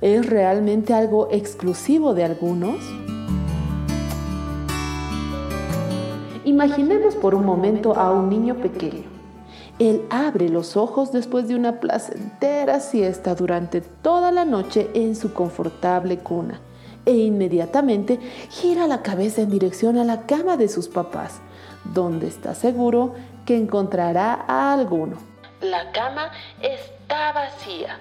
[0.00, 2.78] ¿Es realmente algo exclusivo de algunos?
[6.46, 9.17] Imaginemos por un momento a un niño pequeño.
[9.78, 15.32] Él abre los ojos después de una placentera siesta durante toda la noche en su
[15.32, 16.60] confortable cuna
[17.06, 18.18] e inmediatamente
[18.50, 21.40] gira la cabeza en dirección a la cama de sus papás,
[21.94, 23.14] donde está seguro
[23.46, 25.16] que encontrará a alguno.
[25.62, 27.98] La cama está vacía.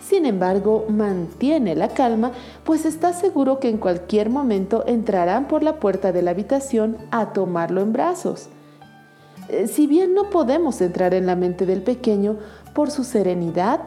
[0.00, 2.32] Sin embargo, mantiene la calma,
[2.64, 7.32] pues está seguro que en cualquier momento entrarán por la puerta de la habitación a
[7.32, 8.48] tomarlo en brazos.
[9.48, 12.38] Eh, si bien no podemos entrar en la mente del pequeño
[12.74, 13.80] por su serenidad,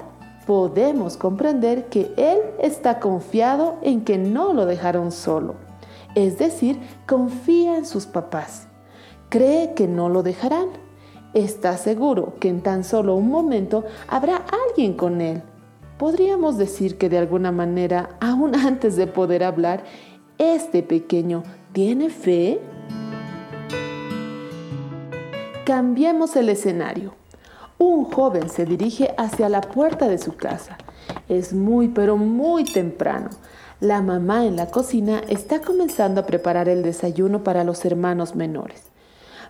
[0.46, 5.56] podemos comprender que él está confiado en que no lo dejaron solo.
[6.16, 8.68] Es decir, confía en sus papás.
[9.30, 10.70] Cree que no lo dejarán.
[11.34, 15.44] Está seguro que en tan solo un momento habrá alguien con él
[15.98, 19.84] Podríamos decir que de alguna manera, aún antes de poder hablar,
[20.38, 21.44] este pequeño
[21.74, 22.60] tiene fe.
[25.68, 27.14] Cambiemos el escenario.
[27.78, 30.78] Un joven se dirige hacia la puerta de su casa.
[31.28, 33.32] Es muy pero muy temprano.
[33.82, 38.84] La mamá en la cocina está comenzando a preparar el desayuno para los hermanos menores.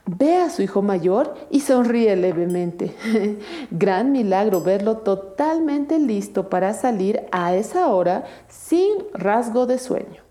[0.07, 2.95] Ve a su hijo mayor y sonríe levemente.
[3.69, 10.23] Gran milagro verlo totalmente listo para salir a esa hora sin rasgo de sueño.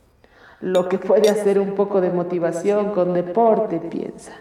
[0.61, 4.33] Lo que puede hacer un poco de motivación con deporte, piensa.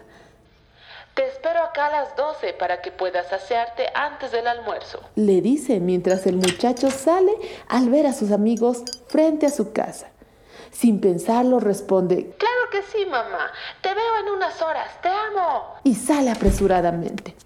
[1.36, 5.00] Espero acá a las 12 para que puedas asearte antes del almuerzo.
[5.16, 7.30] Le dice mientras el muchacho sale
[7.68, 10.08] al ver a sus amigos frente a su casa.
[10.72, 13.50] Sin pensarlo responde, Claro que sí, mamá.
[13.82, 14.90] Te veo en unas horas.
[15.02, 15.74] Te amo.
[15.84, 17.36] Y sale apresuradamente.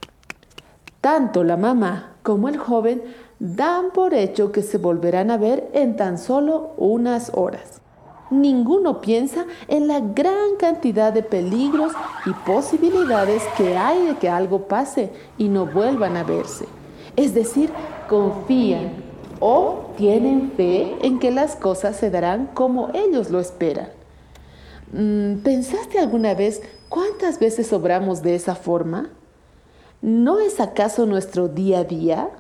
[1.01, 3.03] Tanto la mamá como el joven
[3.41, 7.80] dan por hecho que se volverán a ver en tan solo unas horas.
[8.31, 11.93] Ninguno piensa en la gran cantidad de peligros
[12.25, 16.67] y posibilidades que hay de que algo pase y no vuelvan a verse.
[17.17, 17.71] Es decir,
[18.09, 18.93] confían
[19.41, 23.89] o tienen fe en que las cosas se darán como ellos lo esperan.
[24.93, 29.11] Mm, ¿Pensaste alguna vez cuántas veces obramos de esa forma?
[30.03, 32.31] ¿No es acaso nuestro día a día?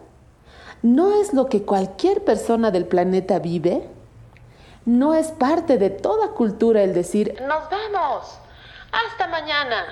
[0.82, 3.88] ¿No es lo que cualquier persona del planeta vive?
[4.90, 8.40] ¿No es parte de toda cultura el decir, nos vemos,
[8.90, 9.84] hasta mañana,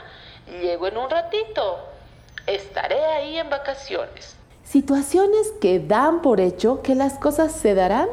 [0.61, 1.79] llego en un ratito,
[2.49, 4.35] estaré ahí en vacaciones?
[4.65, 8.09] Situaciones que dan por hecho que las cosas se darán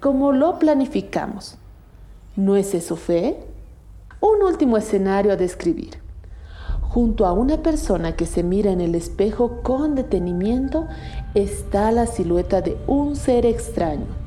[0.00, 1.58] como lo planificamos.
[2.36, 3.36] ¿No es eso fe?
[4.20, 6.00] Un último escenario a describir.
[6.80, 10.88] Junto a una persona que se mira en el espejo con detenimiento
[11.34, 14.19] está la silueta de un ser extraño.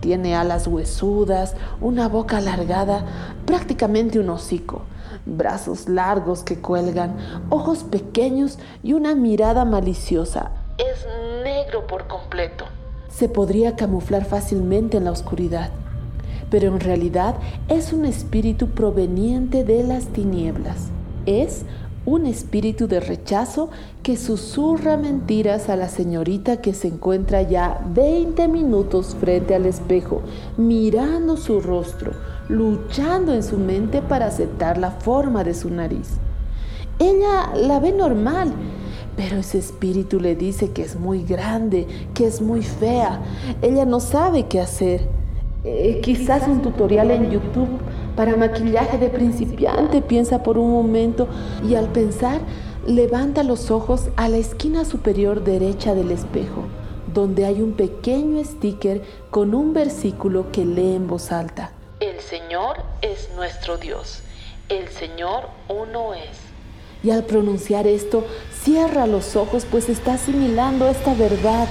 [0.00, 3.04] Tiene alas huesudas, una boca alargada,
[3.46, 4.82] prácticamente un hocico,
[5.26, 7.16] brazos largos que cuelgan,
[7.50, 11.06] ojos pequeños y una mirada maliciosa es
[11.42, 12.64] negro por completo.
[13.10, 15.70] Se podría camuflar fácilmente en la oscuridad,
[16.50, 17.34] pero en realidad
[17.68, 20.88] es un espíritu proveniente de las tinieblas.
[21.26, 21.64] Es
[22.08, 23.68] un espíritu de rechazo
[24.02, 30.22] que susurra mentiras a la señorita que se encuentra ya 20 minutos frente al espejo,
[30.56, 32.12] mirando su rostro,
[32.48, 36.16] luchando en su mente para aceptar la forma de su nariz.
[36.98, 38.54] Ella la ve normal
[39.14, 43.20] pero ese espíritu le dice que es muy grande, que es muy fea.
[43.62, 45.08] Ella no sabe qué hacer.
[45.64, 47.80] Eh, quizás un tutorial en YouTube
[48.18, 51.28] para maquillaje de principiante, piensa por un momento,
[51.64, 52.40] y al pensar,
[52.84, 56.64] levanta los ojos a la esquina superior derecha del espejo,
[57.14, 61.70] donde hay un pequeño sticker con un versículo que lee en voz alta.
[62.00, 64.22] El Señor es nuestro Dios.
[64.68, 66.40] El Señor uno es.
[67.04, 68.24] Y al pronunciar esto,
[68.64, 71.68] cierra los ojos pues está asimilando esta verdad.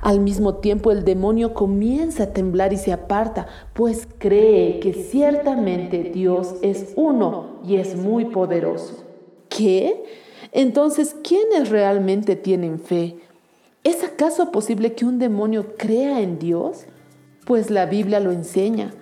[0.00, 6.04] Al mismo tiempo el demonio comienza a temblar y se aparta, pues cree que ciertamente
[6.04, 9.04] Dios es uno y es muy poderoso.
[9.48, 10.04] ¿Qué?
[10.52, 13.16] Entonces, ¿quiénes realmente tienen fe?
[13.84, 16.84] ¿Es acaso posible que un demonio crea en Dios?
[17.44, 18.92] Pues la Biblia lo enseña.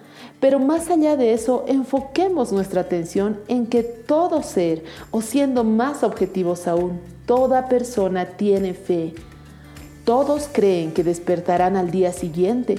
[0.40, 6.04] Pero más allá de eso, enfoquemos nuestra atención en que todo ser, o siendo más
[6.04, 9.14] objetivos aún, toda persona tiene fe.
[10.08, 12.76] Todos creen que despertarán al día siguiente,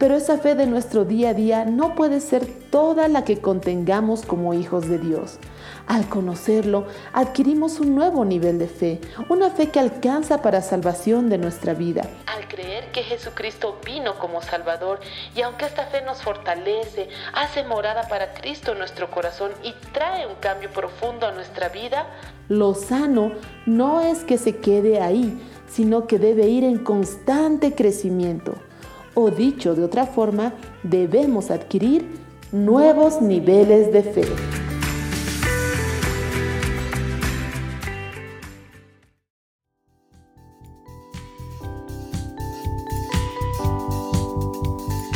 [0.00, 4.22] pero esa fe de nuestro día a día no puede ser toda la que contengamos
[4.22, 5.38] como hijos de Dios.
[5.86, 11.38] Al conocerlo, adquirimos un nuevo nivel de fe, una fe que alcanza para salvación de
[11.38, 12.08] nuestra vida.
[12.26, 14.98] Al creer que Jesucristo vino como Salvador
[15.36, 20.26] y aunque esta fe nos fortalece, hace morada para Cristo en nuestro corazón y trae
[20.26, 22.08] un cambio profundo a nuestra vida,
[22.48, 23.30] lo sano
[23.64, 25.40] no es que se quede ahí,
[25.74, 28.54] sino que debe ir en constante crecimiento.
[29.14, 30.54] O dicho de otra forma,
[30.84, 32.06] debemos adquirir
[32.52, 34.24] nuevos niveles de fe.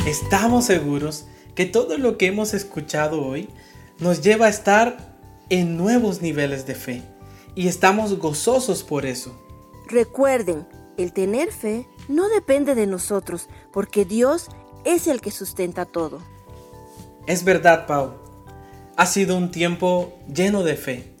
[0.05, 3.47] Estamos seguros que todo lo que hemos escuchado hoy
[3.99, 5.17] nos lleva a estar
[5.49, 7.01] en nuevos niveles de fe
[7.55, 9.48] y estamos gozosos por eso.
[9.89, 10.67] Recuerden,
[10.97, 14.49] el tener fe no depende de nosotros, porque Dios
[14.85, 16.19] es el que sustenta todo.
[17.25, 18.13] Es verdad, Pau.
[18.95, 21.13] Ha sido un tiempo lleno de fe.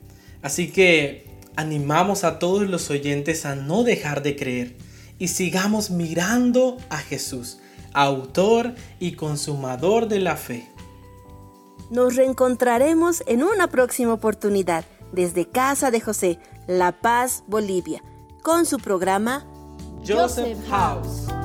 [0.43, 4.77] Así que animamos a todos los oyentes a no dejar de creer
[5.17, 7.59] y sigamos mirando a Jesús,
[7.93, 10.67] autor y consumador de la fe.
[11.89, 18.03] Nos reencontraremos en una próxima oportunidad desde Casa de José, La Paz, Bolivia,
[18.41, 19.43] con su programa
[20.05, 21.38] Joseph House.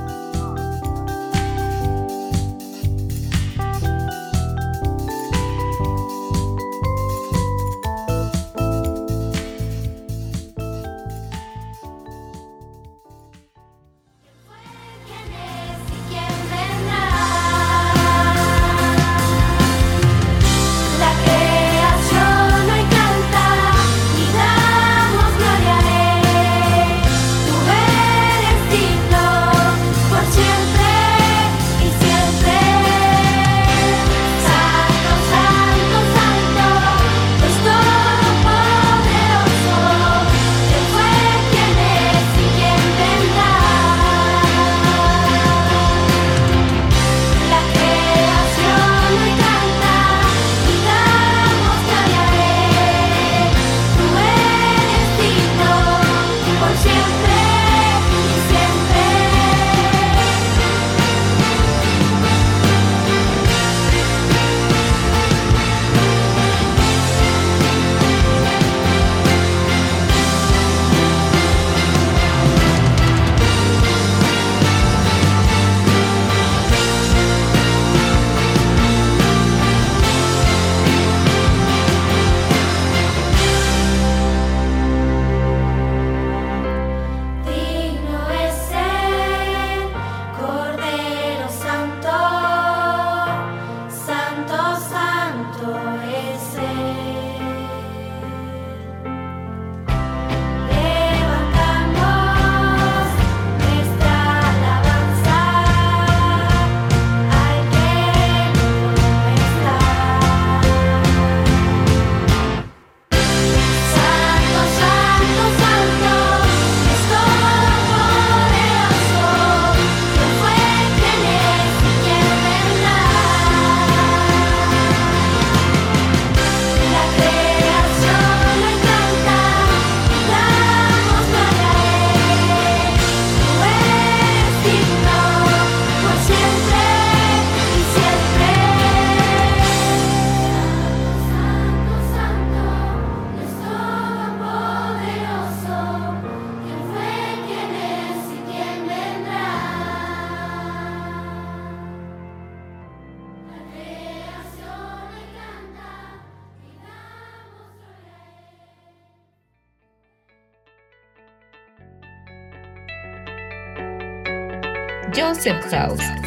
[165.45, 166.24] Joseph